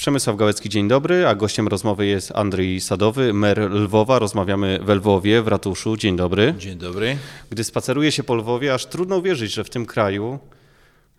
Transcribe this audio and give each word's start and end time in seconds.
Przemysław 0.00 0.36
Gałecki, 0.36 0.68
dzień 0.68 0.88
dobry, 0.88 1.26
a 1.26 1.34
gościem 1.34 1.68
rozmowy 1.68 2.06
jest 2.06 2.32
Andrzej 2.34 2.80
Sadowy, 2.80 3.32
mer 3.32 3.70
Lwowa. 3.70 4.18
Rozmawiamy 4.18 4.78
we 4.82 4.94
Lwowie, 4.94 5.42
w 5.42 5.48
ratuszu. 5.48 5.96
Dzień 5.96 6.16
dobry. 6.16 6.54
Dzień 6.58 6.78
dobry. 6.78 7.16
Gdy 7.50 7.64
spaceruje 7.64 8.12
się 8.12 8.22
po 8.22 8.34
Lwowie, 8.34 8.74
aż 8.74 8.86
trudno 8.86 9.16
uwierzyć, 9.16 9.52
że 9.52 9.64
w 9.64 9.70
tym 9.70 9.86
kraju 9.86 10.38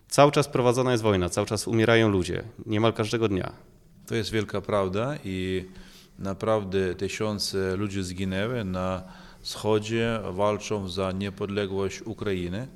cały 0.08 0.32
czas 0.32 0.48
prowadzona 0.48 0.90
jest 0.92 1.02
wojna, 1.02 1.28
cały 1.28 1.46
czas 1.46 1.68
umierają 1.68 2.08
ludzie, 2.08 2.42
niemal 2.66 2.92
każdego 2.92 3.28
dnia. 3.28 3.52
To 4.06 4.14
jest 4.14 4.30
wielka 4.30 4.60
prawda 4.60 5.16
i 5.24 5.64
naprawdę 6.18 6.94
tysiące 6.94 7.76
ludzi 7.76 8.02
zginęły 8.02 8.64
na 8.64 9.02
wschodzie, 9.40 10.20
walczą 10.30 10.88
za 10.88 11.12
niepodległość 11.12 12.02
Ukrainy 12.02 12.68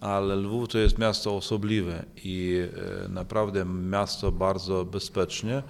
ale 0.00 0.36
Lwów 0.36 0.68
to 0.68 0.78
jest 0.78 0.98
miasto 0.98 1.36
osobliwe 1.36 2.04
i 2.24 2.62
e, 3.04 3.08
naprawdę 3.08 3.64
miasto 3.64 4.32
bardzo 4.32 4.84
bezpieczne, 4.84 5.62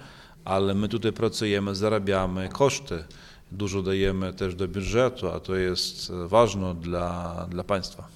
ale 0.45 0.73
my 0.73 0.89
tutaj 0.89 1.13
pracujemy, 1.13 1.75
zarabiamy 1.75 2.49
koszty. 2.49 3.03
Dużo 3.51 3.81
dajemy 3.81 4.33
też 4.33 4.55
do 4.55 4.67
budżetu, 4.67 5.27
a 5.27 5.39
to 5.39 5.55
jest 5.55 6.11
ważne 6.11 6.75
dla, 6.75 7.47
dla 7.49 7.63
państwa. 7.63 8.07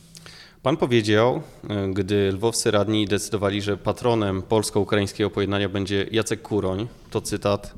Pan 0.64 0.78
powiedział, 0.78 1.42
e, 1.70 1.88
gdy 1.94 2.32
lwowscy 2.32 2.72
radni 2.72 3.08
decydowali, 3.08 3.62
że 3.62 3.78
patronem 3.78 4.42
polsko-ukraińskiego 4.42 5.30
pojednania 5.30 5.70
będzie 5.70 6.08
Jacek 6.12 6.42
Kuroń, 6.42 6.88
to 7.10 7.22
cytat, 7.22 7.76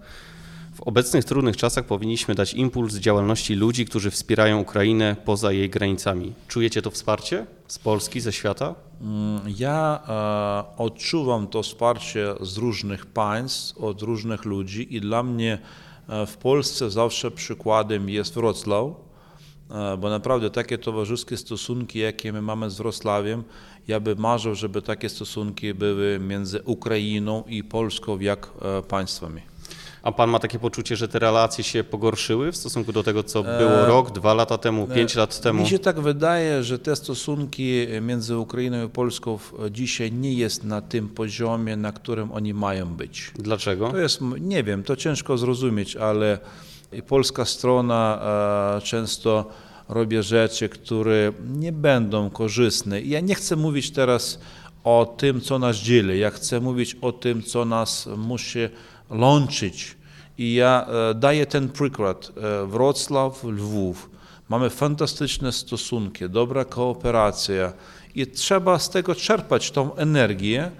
w 0.75 0.81
obecnych 0.81 1.25
trudnych 1.25 1.57
czasach 1.57 1.85
powinniśmy 1.85 2.35
dać 2.35 2.53
impuls 2.53 2.95
działalności 2.95 3.55
ludzi, 3.55 3.85
którzy 3.85 4.11
wspierają 4.11 4.59
Ukrainę 4.59 5.15
poza 5.25 5.51
jej 5.51 5.69
granicami. 5.69 6.33
Czujecie 6.47 6.81
to 6.81 6.91
wsparcie 6.91 7.45
z 7.67 7.79
Polski, 7.79 8.21
ze 8.21 8.33
świata? 8.33 8.75
Mm, 9.01 9.41
ja 9.57 9.99
e, 10.07 10.77
odczuwam 10.77 11.47
to 11.47 11.63
wsparcie 11.63 12.33
z 12.41 12.57
różnych 12.57 13.05
państw, 13.05 13.77
od 13.77 14.01
różnych 14.01 14.45
ludzi 14.45 14.95
i 14.95 15.01
dla 15.01 15.23
mnie 15.23 15.57
e, 16.09 16.25
w 16.25 16.37
Polsce 16.37 16.91
zawsze 16.91 17.31
przykładem 17.31 18.09
jest 18.09 18.33
Wrocław, 18.33 18.85
e, 19.71 19.97
bo 19.97 20.09
naprawdę 20.09 20.49
takie 20.49 20.77
towarzyskie 20.77 21.37
stosunki, 21.37 21.99
jakie 21.99 22.33
my 22.33 22.41
mamy 22.41 22.69
z 22.69 22.77
Wrocławiem, 22.77 23.43
ja 23.87 23.99
bym 23.99 24.19
marzył, 24.19 24.55
żeby 24.55 24.81
takie 24.81 25.09
stosunki 25.09 25.73
były 25.73 26.19
między 26.19 26.61
Ukrainą 26.61 27.43
i 27.47 27.63
Polską 27.63 28.19
jak 28.19 28.49
e, 28.61 28.81
państwami. 28.81 29.54
A 30.05 30.11
pan 30.11 30.29
ma 30.29 30.39
takie 30.39 30.59
poczucie, 30.59 30.95
że 30.95 31.07
te 31.07 31.19
relacje 31.19 31.63
się 31.63 31.83
pogorszyły 31.83 32.51
w 32.51 32.57
stosunku 32.57 32.93
do 32.93 33.03
tego, 33.03 33.23
co 33.23 33.43
było 33.43 33.71
e, 33.71 33.85
rok, 33.85 34.11
dwa 34.11 34.33
lata 34.33 34.57
temu, 34.57 34.87
pięć 34.87 35.15
lat 35.15 35.41
temu? 35.41 35.61
Mi 35.61 35.69
się 35.69 35.79
tak 35.79 35.99
wydaje, 35.99 36.63
że 36.63 36.79
te 36.79 36.95
stosunki 36.95 37.87
między 38.01 38.37
Ukrainą 38.37 38.85
i 38.85 38.89
Polską 38.89 39.39
dzisiaj 39.71 40.11
nie 40.11 40.33
jest 40.33 40.63
na 40.63 40.81
tym 40.81 41.09
poziomie, 41.09 41.75
na 41.75 41.91
którym 41.91 42.31
oni 42.31 42.53
mają 42.53 42.85
być. 42.85 43.31
Dlaczego? 43.35 43.89
To 43.89 43.97
jest, 43.97 44.19
nie 44.39 44.63
wiem, 44.63 44.83
to 44.83 44.95
ciężko 44.95 45.37
zrozumieć, 45.37 45.95
ale 45.95 46.39
polska 47.07 47.45
strona 47.45 48.19
e, 48.77 48.81
często 48.81 49.49
robi 49.89 50.23
rzeczy, 50.23 50.69
które 50.69 51.31
nie 51.49 51.71
będą 51.71 52.29
korzystne. 52.29 53.01
Ja 53.01 53.19
nie 53.19 53.35
chcę 53.35 53.55
mówić 53.55 53.91
teraz 53.91 54.39
o 54.83 55.15
tym, 55.17 55.41
co 55.41 55.59
nas 55.59 55.77
dzieli. 55.77 56.19
Ja 56.19 56.31
chcę 56.31 56.59
mówić 56.59 56.97
o 57.01 57.11
tym, 57.11 57.43
co 57.43 57.65
nas 57.65 58.09
musi 58.17 58.59
łączyć. 59.09 59.97
I 60.37 60.53
ja 60.53 60.85
e, 60.87 61.13
daję 61.13 61.45
ten 61.45 61.69
przykład. 61.69 62.31
E, 62.37 62.65
Wrocław, 62.65 63.43
Lwów. 63.43 64.09
Mamy 64.49 64.69
fantastyczne 64.69 65.51
stosunki, 65.51 66.29
dobra 66.29 66.65
kooperacja 66.65 67.73
i 68.15 68.27
trzeba 68.27 68.79
z 68.79 68.89
tego 68.89 69.15
czerpać 69.15 69.71
tą 69.71 69.95
energię, 69.95 70.71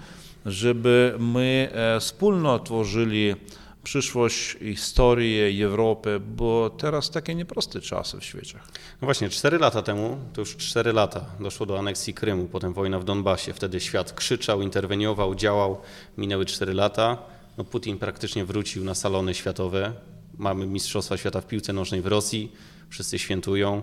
żeby 0.46 1.14
my 1.18 1.68
e, 1.72 2.00
wspólnie 2.00 2.58
tworzyli 2.64 3.34
przyszłość, 3.82 4.56
historię 4.74 5.64
Europy, 5.64 6.20
bo 6.20 6.70
teraz 6.70 7.10
takie 7.10 7.34
nieproste 7.34 7.80
czasy 7.80 8.20
w 8.20 8.24
świecie. 8.24 8.58
No 9.02 9.06
właśnie, 9.06 9.28
cztery 9.28 9.58
lata 9.58 9.82
temu, 9.82 10.18
to 10.32 10.40
już 10.40 10.56
cztery 10.56 10.92
lata, 10.92 11.24
doszło 11.40 11.66
do 11.66 11.78
aneksji 11.78 12.14
Krymu, 12.14 12.44
potem 12.44 12.72
wojna 12.72 12.98
w 12.98 13.04
Donbasie. 13.04 13.52
Wtedy 13.52 13.80
świat 13.80 14.12
krzyczał, 14.12 14.62
interweniował, 14.62 15.34
działał. 15.34 15.80
Minęły 16.18 16.46
cztery 16.46 16.74
lata 16.74 17.18
no 17.58 17.64
Putin 17.64 17.98
praktycznie 17.98 18.44
wrócił 18.44 18.84
na 18.84 18.94
salony 18.94 19.34
światowe. 19.34 19.92
Mamy 20.38 20.66
Mistrzostwa 20.66 21.16
Świata 21.16 21.40
w 21.40 21.46
piłce 21.46 21.72
nożnej 21.72 22.02
w 22.02 22.06
Rosji, 22.06 22.52
wszyscy 22.90 23.18
świętują. 23.18 23.82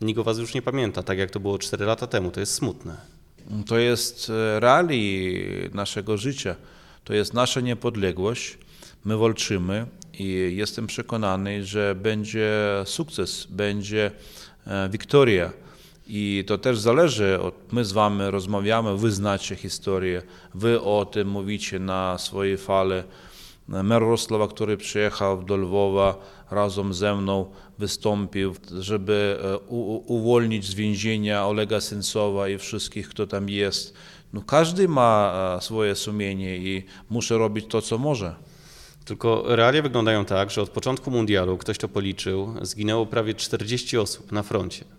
Nikt 0.00 0.20
was 0.20 0.38
już 0.38 0.54
nie 0.54 0.62
pamięta, 0.62 1.02
tak 1.02 1.18
jak 1.18 1.30
to 1.30 1.40
było 1.40 1.58
4 1.58 1.84
lata 1.84 2.06
temu. 2.06 2.30
To 2.30 2.40
jest 2.40 2.54
smutne. 2.54 2.96
To 3.66 3.78
jest 3.78 4.30
e, 4.30 4.60
realii 4.60 5.44
naszego 5.74 6.16
życia. 6.16 6.56
To 7.04 7.14
jest 7.14 7.34
nasza 7.34 7.60
niepodległość. 7.60 8.58
My 9.04 9.16
walczymy 9.16 9.86
i 10.18 10.56
jestem 10.56 10.86
przekonany, 10.86 11.64
że 11.64 11.94
będzie 11.94 12.52
sukces, 12.84 13.46
będzie 13.50 14.10
e, 14.66 14.88
wiktoria. 14.88 15.52
I 16.08 16.44
to 16.46 16.58
też 16.58 16.78
zależy, 16.78 17.38
my 17.72 17.84
z 17.84 17.92
wami 17.92 18.22
rozmawiamy, 18.30 18.96
wy 18.96 19.10
znacie 19.10 19.56
historię, 19.56 20.22
wy 20.54 20.80
o 20.80 21.04
tym 21.04 21.28
mówicie 21.28 21.78
na 21.78 22.18
swojej 22.18 22.56
fale. 22.56 23.04
Mer 23.68 24.02
Rosława, 24.02 24.48
który 24.48 24.76
przyjechał 24.76 25.42
do 25.42 25.56
Lwowa 25.56 26.16
razem 26.50 26.94
ze 26.94 27.14
mną, 27.14 27.46
wystąpił, 27.78 28.54
żeby 28.80 29.38
e, 29.42 29.58
uwolnić 30.06 30.64
z 30.64 30.74
więzienia 30.74 31.46
Olega 31.46 31.80
Sencowa 31.80 32.48
i 32.48 32.58
wszystkich, 32.58 33.08
kto 33.08 33.26
tam 33.26 33.48
jest. 33.48 33.94
No, 34.32 34.42
każdy 34.42 34.88
ma 34.88 35.32
e, 35.58 35.62
swoje 35.62 35.94
sumienie 35.94 36.56
i 36.56 36.84
muszę 37.10 37.38
robić 37.38 37.66
to, 37.68 37.82
co 37.82 37.98
może. 37.98 38.34
Tylko 39.04 39.56
realia 39.56 39.82
wyglądają 39.82 40.24
tak, 40.24 40.50
że 40.50 40.62
od 40.62 40.70
początku 40.70 41.10
mundialu, 41.10 41.58
ktoś 41.58 41.78
to 41.78 41.88
policzył, 41.88 42.54
zginęło 42.62 43.06
prawie 43.06 43.34
40 43.34 43.98
osób 43.98 44.32
na 44.32 44.42
froncie. 44.42 44.95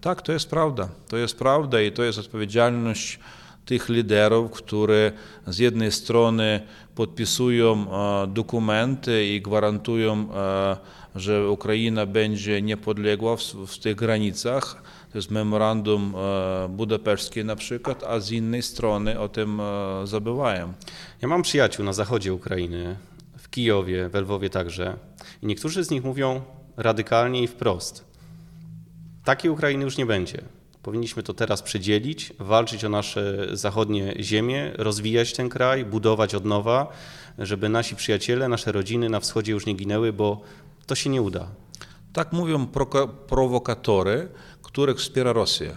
Tak, 0.00 0.22
to 0.22 0.32
jest 0.32 0.50
prawda. 0.50 0.88
To 1.08 1.16
jest 1.16 1.38
prawda 1.38 1.80
i 1.80 1.92
to 1.92 2.02
jest 2.02 2.18
odpowiedzialność 2.18 3.18
tych 3.66 3.88
liderów, 3.88 4.50
które 4.50 5.12
z 5.46 5.58
jednej 5.58 5.92
strony 5.92 6.60
podpisują 6.94 7.86
e, 7.92 8.26
dokumenty 8.26 9.26
i 9.26 9.40
gwarantują, 9.42 10.28
e, 10.34 10.76
że 11.14 11.50
Ukraina 11.50 12.06
będzie 12.06 12.62
niepodległa 12.62 13.36
w, 13.36 13.42
w 13.42 13.78
tych 13.78 13.96
granicach. 13.96 14.82
To 15.12 15.18
jest 15.18 15.30
memorandum 15.30 16.14
e, 16.16 16.68
budapeszskie 16.68 17.44
na 17.44 17.56
przykład, 17.56 18.04
a 18.04 18.20
z 18.20 18.30
innej 18.30 18.62
strony 18.62 19.20
o 19.20 19.28
tym 19.28 19.60
zabywają. 20.04 20.72
Ja 21.22 21.28
mam 21.28 21.42
przyjaciół 21.42 21.84
na 21.84 21.92
zachodzie 21.92 22.34
Ukrainy, 22.34 22.96
w 23.38 23.50
Kijowie, 23.50 24.08
w 24.08 24.14
Lwowie 24.14 24.50
także. 24.50 24.96
I 25.42 25.46
niektórzy 25.46 25.84
z 25.84 25.90
nich 25.90 26.04
mówią 26.04 26.40
radykalnie 26.76 27.42
i 27.42 27.46
wprost– 27.46 28.04
Takiej 29.30 29.50
Ukrainy 29.50 29.84
już 29.84 29.96
nie 29.96 30.06
będzie. 30.06 30.42
Powinniśmy 30.82 31.22
to 31.22 31.34
teraz 31.34 31.62
przedzielić, 31.62 32.32
walczyć 32.38 32.84
o 32.84 32.88
nasze 32.88 33.48
zachodnie 33.52 34.14
ziemie, 34.20 34.72
rozwijać 34.74 35.32
ten 35.32 35.48
kraj, 35.48 35.84
budować 35.84 36.34
od 36.34 36.44
nowa, 36.44 36.92
żeby 37.38 37.68
nasi 37.68 37.96
przyjaciele, 37.96 38.48
nasze 38.48 38.72
rodziny 38.72 39.08
na 39.08 39.20
wschodzie 39.20 39.52
już 39.52 39.66
nie 39.66 39.74
ginęły, 39.74 40.12
bo 40.12 40.40
to 40.86 40.94
się 40.94 41.10
nie 41.10 41.22
uda. 41.22 41.48
Tak 42.12 42.32
mówią 42.32 42.66
prowokatory, 43.26 44.28
których 44.62 44.98
wspiera 44.98 45.32
Rosja. 45.32 45.76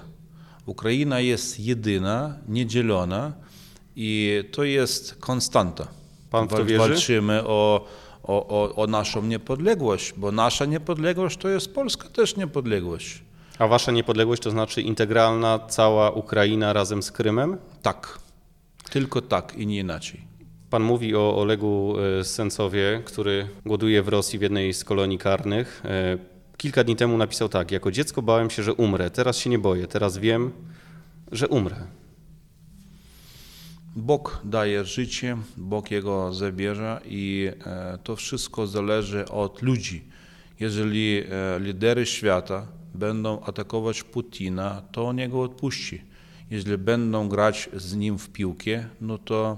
Ukraina 0.65 1.19
jest 1.19 1.59
jedyna, 1.59 2.37
niedzielona 2.47 3.33
i 3.95 4.43
to 4.51 4.63
jest 4.63 5.15
konstanta. 5.15 5.87
Pan 6.29 6.47
w 6.47 6.49
to 6.49 6.65
wierzy? 6.65 6.77
Walczymy 6.77 7.43
o, 7.43 7.85
o, 8.23 8.47
o, 8.47 8.75
o 8.75 8.87
naszą 8.87 9.25
niepodległość, 9.25 10.13
bo 10.17 10.31
nasza 10.31 10.65
niepodległość 10.65 11.37
to 11.37 11.49
jest 11.49 11.73
Polska 11.73 12.09
też 12.09 12.35
niepodległość. 12.35 13.23
A 13.59 13.67
wasza 13.67 13.91
niepodległość 13.91 14.41
to 14.43 14.51
znaczy 14.51 14.81
integralna 14.81 15.59
cała 15.59 16.11
Ukraina 16.11 16.73
razem 16.73 17.03
z 17.03 17.11
Krymem? 17.11 17.57
Tak. 17.81 18.19
Tylko 18.89 19.21
tak 19.21 19.55
i 19.57 19.67
nie 19.67 19.79
inaczej. 19.79 20.21
Pan 20.69 20.83
mówi 20.83 21.15
o 21.15 21.37
Olegu 21.37 21.95
e, 22.19 22.23
Sencowie, 22.23 23.01
który 23.05 23.47
głoduje 23.65 24.03
w 24.03 24.07
Rosji 24.07 24.39
w 24.39 24.41
jednej 24.41 24.73
z 24.73 24.83
kolonii 24.83 25.17
karnych. 25.17 25.81
E, 25.85 26.17
kilka 26.57 26.83
dni 26.83 26.95
temu 26.95 27.17
napisał 27.17 27.49
tak: 27.49 27.71
Jako 27.71 27.91
dziecko 27.91 28.21
bałem 28.21 28.49
się, 28.49 28.63
że 28.63 28.73
umrę. 28.73 29.09
Teraz 29.09 29.37
się 29.37 29.49
nie 29.49 29.59
boję. 29.59 29.87
Teraz 29.87 30.17
wiem, 30.17 30.51
że 31.31 31.47
umrę. 31.47 31.75
Bóg 33.95 34.41
daje 34.43 34.85
życie, 34.85 35.37
Bóg 35.57 35.91
jego 35.91 36.33
zabierze 36.33 37.01
i 37.05 37.49
e, 37.65 37.97
to 38.03 38.15
wszystko 38.15 38.67
zależy 38.67 39.25
od 39.29 39.61
ludzi. 39.61 40.03
Jeżeli 40.59 41.23
lidery 41.59 42.05
świata 42.05 42.67
będą 42.93 43.43
atakować 43.43 44.03
Putina, 44.03 44.81
to 44.91 45.07
on 45.07 45.29
go 45.29 45.41
odpuści. 45.41 46.01
Jeśli 46.51 46.77
będą 46.77 47.29
grać 47.29 47.69
z 47.73 47.95
nim 47.95 48.17
w 48.17 48.29
piłkę, 48.29 48.85
no 49.01 49.17
to 49.17 49.57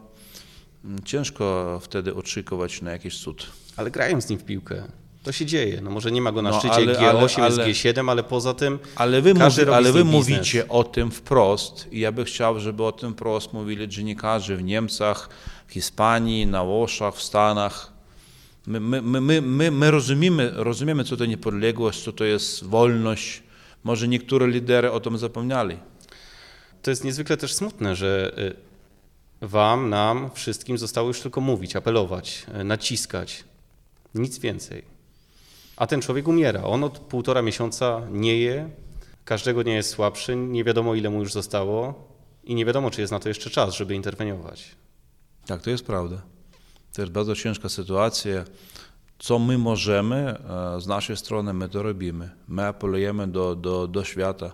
mm, 0.86 1.04
ciężko 1.04 1.80
wtedy 1.84 2.16
oczekiwać 2.16 2.82
na 2.82 2.92
jakiś 2.92 3.20
cud. 3.20 3.48
Ale 3.78 3.92
grają 3.92 4.22
z 4.22 4.30
nim 4.30 4.40
w 4.40 4.44
piłkę. 4.44 4.84
To 5.24 5.32
się 5.32 5.46
dzieje. 5.46 5.82
No 5.82 5.92
może 5.92 6.12
nie 6.12 6.22
ma 6.22 6.32
go 6.32 6.42
na 6.42 6.50
no, 6.50 6.60
szczycie 6.60 6.74
ale, 6.74 6.94
G8, 6.94 7.42
ale, 7.42 7.68
jest 7.68 7.86
G7, 7.86 8.12
ale 8.12 8.24
poza 8.24 8.54
tym 8.54 8.80
Ale 8.96 9.22
wy, 9.22 9.34
mówi, 9.34 9.70
ale 9.74 9.92
wy 9.92 10.04
mówicie 10.04 10.68
o 10.68 10.84
tym 10.84 11.12
wprost 11.12 11.88
i 11.92 12.00
ja 12.00 12.12
bym 12.12 12.26
chciał, 12.26 12.60
żeby 12.60 12.84
o 12.84 12.92
tym 12.92 13.14
wprost 13.14 13.54
mówili 13.54 13.88
dziennikarze 13.88 14.58
w 14.58 14.64
Niemcach, 14.64 15.30
w 15.68 15.72
Hiszpanii, 15.72 16.48
na 16.48 16.64
Włoszech, 16.64 17.14
w 17.14 17.22
Stanach. 17.22 17.94
My, 18.68 18.80
my, 18.80 19.02
my, 19.02 19.22
my, 19.22 19.42
my, 19.42 19.72
my 19.72 19.92
rozumiemy, 19.92 20.52
rozumiemy, 20.54 21.04
co 21.04 21.18
to 21.18 21.26
niepodległość, 21.26 22.04
co 22.04 22.12
to 22.12 22.24
jest 22.24 22.64
wolność. 22.64 23.44
Może 23.84 24.08
niektóre 24.08 24.48
lidery 24.48 24.92
o 24.92 25.00
tym 25.00 25.18
zapomnieli. 25.18 25.78
To 26.82 26.92
jest 26.92 27.04
niezwykle 27.04 27.38
też 27.38 27.54
smutne, 27.54 27.96
że 27.96 28.34
y, 29.42 29.48
wam, 29.48 29.90
nam, 29.90 30.30
wszystkim 30.34 30.78
zostało 30.78 31.08
już 31.08 31.22
tylko 31.22 31.42
mówić, 31.42 31.76
apelować, 31.76 32.46
y, 32.62 32.64
naciskać. 32.64 33.44
Nic 34.16 34.40
więcej. 34.40 34.84
A 35.76 35.88
ten 35.88 36.02
człowiek 36.02 36.28
umiera. 36.28 36.64
On 36.64 36.84
od 36.84 37.00
półtora 37.00 37.42
miesiąca 37.42 38.02
nie 38.12 38.38
je, 38.40 38.70
każdego 39.26 39.64
dnia 39.64 39.76
jest 39.76 39.90
słabszy, 39.90 40.36
nie 40.36 40.64
wiadomo 40.64 40.96
ile 40.96 41.10
mu 41.10 41.20
już 41.20 41.34
zostało 41.34 42.08
i 42.44 42.56
nie 42.56 42.66
wiadomo, 42.66 42.92
czy 42.92 43.02
jest 43.02 43.12
na 43.12 43.20
to 43.20 43.30
jeszcze 43.30 43.50
czas, 43.50 43.76
żeby 43.76 43.96
interweniować. 43.96 44.76
Tak, 45.46 45.62
to 45.62 45.70
jest 45.70 45.86
prawda. 45.86 46.35
To 46.95 47.01
jest 47.01 47.13
bardzo 47.13 47.36
ciężka 47.36 47.69
sytuacja. 47.69 48.44
Co 49.19 49.39
my 49.39 49.57
możemy 49.57 50.15
e, 50.15 50.81
z 50.81 50.88
naszej 50.88 51.18
strony, 51.18 51.53
my 51.53 51.69
to 51.69 51.83
robimy. 51.83 52.30
My 52.47 52.65
apelujemy 52.65 53.27
do, 53.27 53.56
do, 53.56 53.88
do 53.88 54.03
świata. 54.03 54.51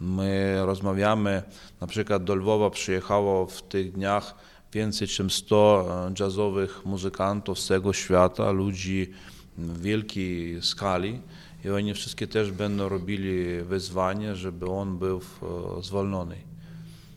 My 0.00 0.56
rozmawiamy, 0.66 1.42
na 1.80 1.86
przykład 1.86 2.24
do 2.24 2.34
Lwowa 2.34 2.70
przyjechało 2.70 3.46
w 3.46 3.62
tych 3.62 3.92
dniach 3.92 4.34
więcej 4.72 5.08
niż 5.08 5.34
100 5.34 5.86
e, 6.08 6.14
jazzowych 6.20 6.84
muzykantów 6.84 7.58
z 7.58 7.66
całego 7.66 7.92
świata, 7.92 8.50
ludzi 8.50 9.10
w 9.58 9.80
wielkiej 9.82 10.62
skali 10.62 11.20
i 11.64 11.70
oni 11.70 11.94
wszystkie 11.94 12.26
też 12.26 12.52
będą 12.52 12.88
robili 12.88 13.62
wyzwanie, 13.62 14.36
żeby 14.36 14.66
on 14.66 14.98
był 14.98 15.20
e, 15.78 15.82
zwolniony. 15.82 16.51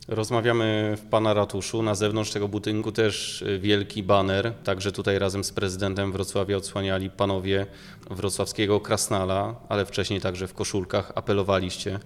Rozmawiamy 0.08 0.96
w 0.96 1.08
Pana 1.08 1.34
ratuszu. 1.34 1.82
Na 1.82 1.94
zewnątrz 1.94 2.30
tego 2.30 2.48
budynku 2.48 2.92
też 2.92 3.42
y, 3.42 3.58
wielki 3.58 4.02
baner. 4.02 4.54
Także 4.64 4.92
tutaj 4.92 5.18
razem 5.18 5.44
z 5.44 5.52
prezydentem 5.52 6.12
Wrocławia 6.12 6.56
odsłaniali 6.56 7.10
panowie 7.10 7.66
wrocławskiego 8.10 8.80
Krasnala, 8.80 9.54
ale 9.68 9.86
wcześniej 9.86 10.20
także 10.20 10.48
w 10.48 10.54
koszulkach 10.54 11.12
apelowaliście 11.14 11.98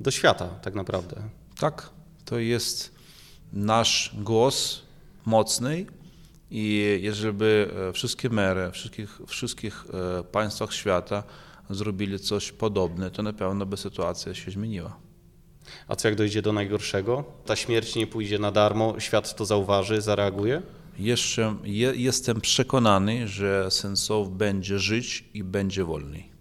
do 0.00 0.10
świata 0.10 0.46
tak 0.46 0.74
naprawdę. 0.74 1.16
Tak, 1.58 1.90
to 2.24 2.38
jest 2.38 2.94
nasz 3.52 4.14
głos 4.18 4.82
mocny 5.26 5.86
i 6.50 6.98
jeżeli 7.02 7.32
by 7.32 7.70
e, 7.88 7.92
wszystkie 7.92 8.30
mery 8.30 8.70
wszystkich, 8.70 9.20
wszystkich 9.26 9.84
e, 10.20 10.24
państwach 10.24 10.72
świata 10.72 11.22
zrobili 11.70 12.18
coś 12.18 12.52
podobne, 12.52 13.10
to 13.10 13.22
na 13.22 13.32
pewno 13.32 13.66
by 13.66 13.76
sytuacja 13.76 14.34
się 14.34 14.50
zmieniła. 14.50 14.96
A 15.88 15.96
co 15.96 16.08
jak 16.08 16.16
dojdzie 16.16 16.42
do 16.42 16.52
najgorszego? 16.52 17.24
Ta 17.46 17.56
śmierć 17.56 17.96
nie 17.96 18.06
pójdzie 18.06 18.38
na 18.38 18.52
darmo, 18.52 19.00
świat 19.00 19.36
to 19.36 19.44
zauważy, 19.44 20.00
zareaguje? 20.00 20.62
Jeszcze 20.98 21.56
je, 21.64 21.92
jestem 21.96 22.40
przekonany, 22.40 23.28
że 23.28 23.70
Sensow 23.70 24.28
będzie 24.28 24.78
żyć 24.78 25.24
i 25.34 25.44
będzie 25.44 25.84
wolny. 25.84 26.34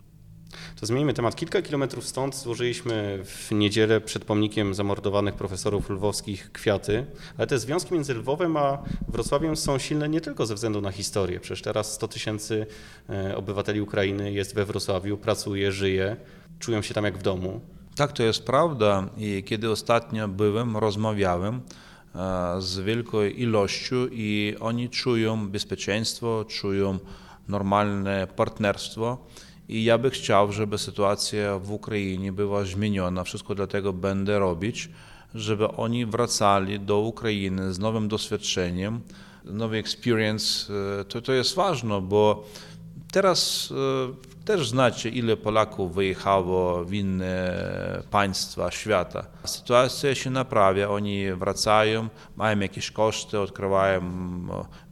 To 0.80 0.86
zmieńmy 0.86 1.14
temat. 1.14 1.36
Kilka 1.36 1.62
kilometrów 1.62 2.08
stąd 2.08 2.36
złożyliśmy 2.36 3.20
w 3.26 3.52
niedzielę 3.52 4.02
przed 4.02 4.26
pomnikiem 4.26 4.74
zamordowanych 4.74 5.36
profesorów 5.36 5.90
lwowskich 5.90 6.52
kwiaty, 6.52 7.06
ale 7.38 7.48
te 7.48 7.60
związki 7.60 7.94
między 7.94 8.14
Lwowem 8.14 8.58
a 8.58 8.84
Wrocławiem 9.08 9.56
są 9.56 9.78
silne 9.78 10.10
nie 10.10 10.22
tylko 10.22 10.46
ze 10.46 10.56
względu 10.56 10.82
na 10.82 10.92
historię. 10.92 11.40
Przecież 11.40 11.62
teraz 11.62 11.94
100 11.94 12.08
tysięcy 12.08 12.66
e, 13.10 13.38
obywateli 13.38 13.82
Ukrainy 13.82 14.32
jest 14.32 14.56
we 14.56 14.66
Wrocławiu, 14.66 15.18
pracuje, 15.18 15.72
żyje, 15.72 16.16
czują 16.60 16.82
się 16.82 16.94
tam 16.94 17.06
jak 17.06 17.18
w 17.18 17.22
domu. 17.22 17.62
Tak, 17.96 18.12
to 18.12 18.24
jest 18.24 18.46
prawda. 18.46 19.10
I 19.18 19.44
kiedy 19.46 19.72
ostatnio 19.72 20.28
byłem, 20.28 20.78
rozmawiałem 20.78 21.62
e, 22.16 22.62
z 22.62 22.80
wielką 22.80 23.24
ilością 23.24 23.96
i 24.12 24.56
oni 24.60 24.90
czują 24.90 25.50
bezpieczeństwo, 25.50 26.46
czują 26.48 27.00
normalne 27.48 28.28
partnerstwo. 28.36 29.18
I 29.70 29.84
ja 29.84 29.98
bym 29.98 30.12
chciał, 30.12 30.52
żeby 30.52 30.78
sytuacja 30.78 31.60
w 31.60 31.72
Ukrainie 31.72 32.32
była 32.32 32.64
zmieniona. 32.66 33.24
Wszystko 33.24 33.56
dlatego 33.56 33.94
będę 33.94 34.40
robić, 34.40 34.90
żeby 35.36 35.68
oni 35.72 36.06
wracali 36.06 36.80
do 36.80 37.00
Ukrainy 37.00 37.74
z 37.74 37.80
nowym 37.80 38.08
doświadczeniem, 38.08 39.02
nowy 39.44 39.78
experience. 39.78 40.74
E, 41.00 41.06
to, 41.06 41.22
to 41.22 41.34
jest 41.34 41.56
ważne, 41.56 42.02
bo 42.02 42.44
teraz 43.14 43.70
e, 44.42 44.46
też 44.46 44.70
znacie, 44.70 45.10
ile 45.10 45.38
Polaków 45.38 45.96
wyjechało 45.96 46.86
w 46.86 46.94
inne 46.94 47.54
państwa 48.12 48.72
świata. 48.72 49.26
Sytuacja 49.46 50.16
się 50.16 50.30
naprawia, 50.30 50.90
oni 50.90 51.34
wracają, 51.34 52.08
mają 52.36 52.60
jakieś 52.60 52.92
koszty, 52.92 53.40
odkrywają 53.40 54.02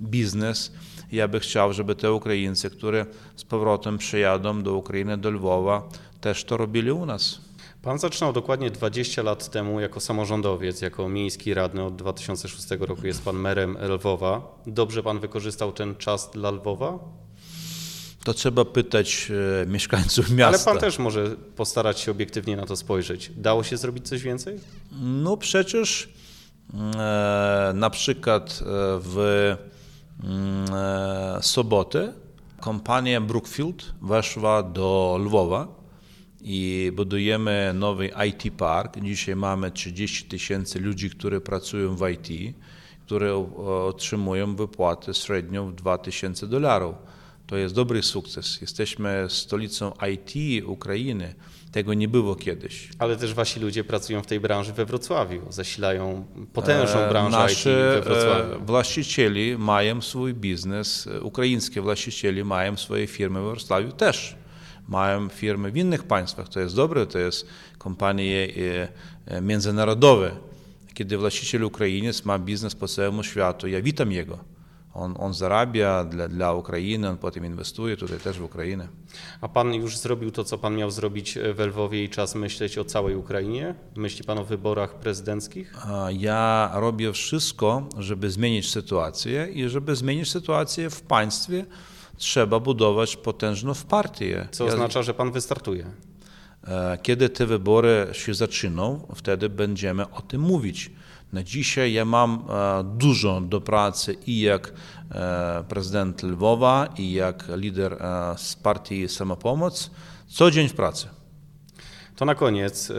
biznes. 0.01 0.71
Ja 1.12 1.27
bym 1.27 1.41
chciał, 1.41 1.73
żeby 1.73 1.95
te 1.95 2.13
Ukraińcy, 2.13 2.69
które 2.69 3.06
z 3.35 3.44
powrotem 3.44 3.97
przyjadą 3.97 4.63
do 4.63 4.75
Ukrainy, 4.75 5.18
do 5.18 5.31
Lwowa, 5.31 5.89
też 6.21 6.44
to 6.44 6.57
robili 6.57 6.91
u 6.91 7.06
nas. 7.06 7.41
Pan 7.81 8.00
zaczynał 8.00 8.33
dokładnie 8.33 8.71
20 8.71 9.23
lat 9.23 9.50
temu 9.50 9.79
jako 9.79 10.00
samorządowiec, 10.00 10.81
jako 10.81 11.09
miejski 11.09 11.53
radny 11.53 11.83
od 11.83 11.95
2006 11.95 12.71
roku 12.79 13.07
jest 13.07 13.25
pan 13.25 13.35
merem 13.35 13.77
Lwowa. 13.81 14.41
Dobrze 14.68 15.03
pan 15.03 15.19
wykorzystał 15.19 15.71
ten 15.71 15.95
czas 15.95 16.31
dla 16.33 16.51
Lwowa? 16.51 17.00
To 18.23 18.33
trzeba 18.33 18.65
pytać 18.65 19.31
e, 19.63 19.65
mieszkańców 19.65 20.29
miasta. 20.31 20.47
Ale 20.47 20.59
pan 20.65 20.77
też 20.77 21.00
może 21.00 21.35
postarać 21.56 22.00
się 22.00 22.12
obiektywnie 22.12 22.56
na 22.56 22.65
to 22.65 22.75
spojrzeć. 22.75 23.31
Dało 23.35 23.63
się 23.63 23.77
zrobić 23.77 24.07
coś 24.07 24.21
więcej? 24.21 24.59
No 25.01 25.38
przecież 25.38 26.09
e, 26.73 27.71
na 27.75 27.89
przykład 27.89 28.59
e, 28.62 28.65
w 29.00 29.18
mm, 30.23 30.65
e, 30.73 31.39
sobotę 31.41 32.13
kompania 32.59 33.21
Brookfield 33.21 33.94
weszła 34.01 34.63
do 34.63 35.18
Lwowa 35.25 35.68
i 36.41 36.91
budujemy 36.95 37.71
nowy 37.75 38.09
IT 38.27 38.53
Park. 38.57 39.00
Dzisiaj 39.00 39.35
mamy 39.35 39.71
30 39.71 40.25
tysięcy 40.25 40.79
ludzi, 40.79 41.09
którzy 41.09 41.41
pracują 41.41 41.95
w 41.95 42.09
IT, 42.09 42.56
które 43.06 43.35
otrzymują 43.88 44.56
wypłatę 44.56 45.13
średnią 45.13 45.71
w 45.71 45.75
2000 45.75 46.47
dolarów. 46.47 46.95
To 47.51 47.57
jest 47.57 47.75
dobry 47.75 48.03
sukces. 48.03 48.62
Jesteśmy 48.62 49.25
stolicą 49.30 49.94
IT 50.12 50.65
Ukrainy. 50.65 51.36
Tego 51.71 51.94
nie 51.94 52.07
było 52.07 52.36
kiedyś. 52.36 52.89
Ale 53.00 53.18
też 53.18 53.33
wasi 53.33 53.59
ludzie 53.59 53.83
pracują 53.83 54.21
w 54.21 54.27
tej 54.27 54.39
branży 54.39 54.74
we 54.74 54.86
Wrocławiu, 54.86 55.42
zasilają 55.50 56.25
potężną 56.53 57.00
e, 57.00 57.09
branżę 57.09 57.38
Nasze 57.38 57.69
IT 57.71 58.06
we 58.06 58.13
Wrocławiu. 58.13 58.56
E, 58.56 58.65
właścicieli 58.65 59.57
mają 59.57 60.01
swój 60.01 60.33
biznes, 60.33 61.07
e, 61.07 61.21
ukraińskie 61.21 61.81
właścicieli 61.81 62.44
mają 62.44 62.77
swoje 62.77 63.07
firmy 63.07 63.42
we 63.42 63.49
Wrocławiu 63.49 63.92
też. 63.92 64.35
Mają 64.87 65.30
firmy 65.30 65.71
w 65.71 65.78
innych 65.78 66.04
państwach, 66.04 66.49
to 66.49 66.59
jest 66.59 66.75
dobre, 66.75 67.07
to 67.07 67.19
jest 67.19 67.47
kompanie 67.78 68.47
międzynarodowe. 69.42 70.31
Kiedy 70.94 71.18
właściciel 71.18 71.64
Ukrainiec 71.64 72.25
ma 72.25 72.40
biznes 72.40 72.75
po 72.75 72.87
całym 72.87 73.23
światu, 73.23 73.68
ja 73.68 73.81
witam 73.81 74.11
jego 74.11 74.52
on, 74.94 75.16
on 75.19 75.33
zarabia 75.33 76.04
dla, 76.04 76.28
dla 76.28 76.54
Ukrainy, 76.54 77.10
on 77.10 77.18
potem 77.18 77.45
inwestuje 77.45 77.98
tutaj 77.98 78.19
też 78.19 78.40
w 78.40 78.44
Ukrainę. 78.44 78.88
A 79.42 79.48
pan 79.48 79.74
już 79.74 79.98
zrobił 79.98 80.31
to, 80.31 80.44
co 80.44 80.57
pan 80.57 80.76
miał 80.76 80.92
zrobić 80.92 81.38
we 81.54 81.66
Lwowie 81.68 82.04
i 82.04 82.10
czas 82.10 82.36
myśleć 82.36 82.78
o 82.78 82.86
całej 82.86 83.16
Ukrainie? 83.16 83.76
Myśli 83.95 84.24
pan 84.26 84.38
o 84.38 84.45
wyborach 84.45 84.95
prezydenckich? 84.95 85.74
Ja 86.18 86.71
robię 86.74 87.14
wszystko, 87.14 87.88
żeby 87.98 88.31
zmienić 88.31 88.71
sytuację 88.71 89.48
i 89.54 89.69
żeby 89.69 89.95
zmienić 89.95 90.31
sytuację 90.31 90.90
w 90.90 91.02
państwie, 91.02 91.66
trzeba 92.18 92.60
budować 92.60 93.16
potężną 93.18 93.74
partię. 93.90 94.48
Co 94.52 94.66
Ja- 94.66 94.74
oznacza, 94.74 95.04
że 95.04 95.14
pan 95.14 95.31
wystartuje. 95.31 95.86
E, 96.68 96.98
Kiedy 97.02 97.30
te 97.30 97.45
wybory 97.45 98.07
się 98.12 98.33
zaczną, 98.33 99.07
wtedy 99.16 99.50
będziemy 99.50 100.10
o 100.10 100.21
tym 100.21 100.42
mówić. 100.42 100.92
Na 101.33 101.44
dzisiaj 101.44 101.94
ja 101.94 102.06
mam 102.06 102.45
e, 102.50 102.83
dużo 102.83 103.42
do 103.42 103.61
pracy 103.61 104.18
i 104.28 104.42
jak 104.42 104.73
e, 105.11 105.64
prezydent 105.69 106.23
Lwowa, 106.23 106.88
i 106.97 107.11
jak 107.11 107.47
lider 107.56 107.94
e, 107.94 108.38
z 108.38 108.56
partii 108.56 109.07
Samopomoc. 109.09 109.92
Co 110.28 110.52
dzień 110.52 110.68
w 110.68 110.73
pracy. 110.73 111.07
To 112.16 112.26
na 112.26 112.35
koniec. 112.35 112.92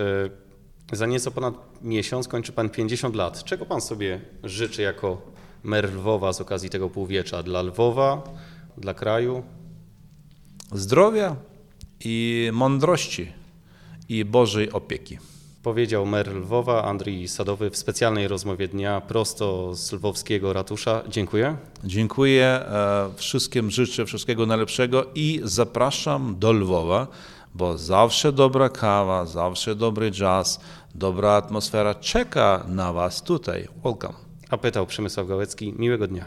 Za 0.92 1.06
nieco 1.06 1.30
ponad 1.30 1.54
miesiąc 1.82 2.28
kończy 2.28 2.52
pan 2.52 2.70
50 2.70 3.16
lat. 3.16 3.44
Czego 3.44 3.66
pan 3.66 3.80
sobie 3.80 4.20
życzy 4.44 4.82
jako 4.82 5.22
mer 5.62 5.94
Lwowa 5.94 6.32
z 6.32 6.40
okazji 6.40 6.70
tego 6.70 6.90
półwiecza? 6.90 7.42
Dla 7.42 7.62
Lwowa, 7.62 8.22
dla 8.78 8.94
kraju? 8.94 9.42
Zdrowia 10.72 11.36
i 12.04 12.50
mądrości 12.52 13.32
i 14.08 14.24
Bożej 14.24 14.72
opieki. 14.72 15.18
Powiedział 15.62 16.06
mer 16.06 16.36
Lwowa 16.36 16.84
Andrzej 16.84 17.28
Sadowy 17.28 17.70
w 17.70 17.76
specjalnej 17.76 18.28
rozmowie 18.28 18.68
dnia 18.68 19.00
prosto 19.00 19.74
z 19.74 19.92
lwowskiego 19.92 20.52
ratusza. 20.52 21.02
Dziękuję. 21.08 21.56
Dziękuję 21.84 22.44
e, 22.44 23.10
wszystkim, 23.16 23.70
życzę 23.70 24.06
wszystkiego 24.06 24.46
najlepszego 24.46 25.06
i 25.14 25.40
zapraszam 25.44 26.38
do 26.38 26.52
Lwowa, 26.52 27.06
bo 27.54 27.78
zawsze 27.78 28.32
dobra 28.32 28.68
kawa, 28.68 29.26
zawsze 29.26 29.74
dobry 29.74 30.10
jazz, 30.10 30.60
dobra 30.94 31.32
atmosfera 31.32 31.94
czeka 31.94 32.64
na 32.68 32.92
Was 32.92 33.22
tutaj. 33.22 33.68
Welcome. 33.84 34.14
A 34.50 34.56
pytał 34.56 34.86
Przemysław 34.86 35.26
Gałecki. 35.26 35.74
Miłego 35.78 36.06
dnia. 36.08 36.24